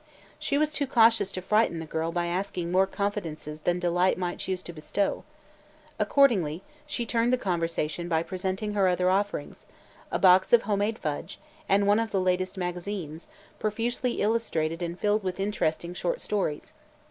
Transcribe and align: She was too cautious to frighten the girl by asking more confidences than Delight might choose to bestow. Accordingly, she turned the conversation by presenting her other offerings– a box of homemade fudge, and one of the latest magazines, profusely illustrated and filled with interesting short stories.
She 0.39 0.57
was 0.57 0.73
too 0.73 0.87
cautious 0.87 1.31
to 1.33 1.43
frighten 1.43 1.77
the 1.77 1.85
girl 1.85 2.11
by 2.11 2.25
asking 2.25 2.71
more 2.71 2.87
confidences 2.87 3.59
than 3.59 3.77
Delight 3.77 4.17
might 4.17 4.39
choose 4.39 4.63
to 4.63 4.73
bestow. 4.73 5.23
Accordingly, 5.99 6.63
she 6.87 7.05
turned 7.05 7.31
the 7.31 7.37
conversation 7.37 8.09
by 8.09 8.23
presenting 8.23 8.73
her 8.73 8.87
other 8.87 9.11
offerings– 9.11 9.67
a 10.11 10.17
box 10.17 10.53
of 10.53 10.63
homemade 10.63 10.97
fudge, 10.97 11.37
and 11.69 11.85
one 11.85 11.99
of 11.99 12.09
the 12.09 12.19
latest 12.19 12.57
magazines, 12.57 13.27
profusely 13.59 14.21
illustrated 14.23 14.81
and 14.81 14.99
filled 14.99 15.23
with 15.23 15.39
interesting 15.39 15.93
short 15.93 16.19
stories. 16.19 16.73